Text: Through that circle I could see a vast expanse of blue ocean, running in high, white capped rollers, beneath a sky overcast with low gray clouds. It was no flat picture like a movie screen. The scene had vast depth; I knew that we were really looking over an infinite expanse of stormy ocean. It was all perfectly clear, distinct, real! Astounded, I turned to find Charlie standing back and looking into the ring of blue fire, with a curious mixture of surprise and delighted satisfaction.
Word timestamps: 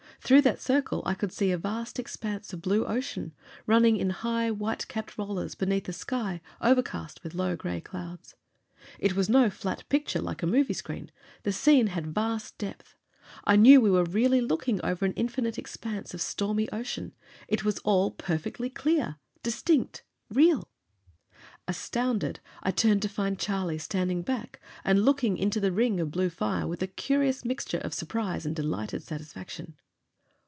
Through 0.23 0.43
that 0.43 0.61
circle 0.61 1.01
I 1.05 1.13
could 1.15 1.33
see 1.33 1.51
a 1.51 1.57
vast 1.57 1.97
expanse 1.99 2.53
of 2.53 2.61
blue 2.61 2.85
ocean, 2.85 3.33
running 3.65 3.97
in 3.97 4.11
high, 4.11 4.49
white 4.51 4.87
capped 4.87 5.17
rollers, 5.17 5.55
beneath 5.55 5.89
a 5.89 5.93
sky 5.93 6.39
overcast 6.61 7.21
with 7.23 7.33
low 7.33 7.55
gray 7.57 7.81
clouds. 7.81 8.35
It 8.99 9.15
was 9.15 9.27
no 9.29 9.49
flat 9.49 9.83
picture 9.89 10.21
like 10.21 10.41
a 10.43 10.47
movie 10.47 10.75
screen. 10.75 11.11
The 11.41 11.51
scene 11.51 11.87
had 11.87 12.13
vast 12.13 12.57
depth; 12.59 12.95
I 13.45 13.55
knew 13.57 13.77
that 13.77 13.81
we 13.81 13.89
were 13.89 14.03
really 14.05 14.39
looking 14.41 14.79
over 14.85 15.03
an 15.05 15.11
infinite 15.13 15.57
expanse 15.57 16.13
of 16.13 16.21
stormy 16.21 16.69
ocean. 16.71 17.13
It 17.49 17.65
was 17.65 17.79
all 17.79 18.11
perfectly 18.11 18.69
clear, 18.69 19.15
distinct, 19.43 20.03
real! 20.29 20.69
Astounded, 21.67 22.39
I 22.63 22.69
turned 22.71 23.01
to 23.01 23.09
find 23.09 23.39
Charlie 23.39 23.79
standing 23.79 24.21
back 24.21 24.61
and 24.85 25.03
looking 25.03 25.35
into 25.35 25.59
the 25.59 25.71
ring 25.73 25.99
of 25.99 26.11
blue 26.11 26.29
fire, 26.29 26.67
with 26.67 26.81
a 26.83 26.87
curious 26.87 27.43
mixture 27.43 27.79
of 27.79 27.93
surprise 27.95 28.45
and 28.45 28.55
delighted 28.55 29.01
satisfaction. 29.03 29.75